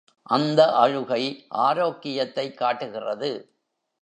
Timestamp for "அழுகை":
0.75-1.45